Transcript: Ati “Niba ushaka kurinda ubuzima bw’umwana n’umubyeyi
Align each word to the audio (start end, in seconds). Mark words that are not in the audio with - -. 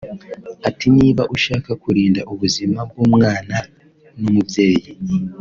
Ati 0.69 0.87
“Niba 0.97 1.23
ushaka 1.35 1.69
kurinda 1.83 2.21
ubuzima 2.33 2.79
bw’umwana 2.89 3.55
n’umubyeyi 4.21 4.89